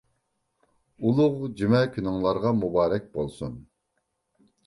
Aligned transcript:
ئۇلۇغ 1.09 1.43
جۈمە 1.59 1.81
كۈنۈڭلارغا 1.97 2.55
مۇبارەك 2.61 3.07
بولسۇن! 3.19 3.59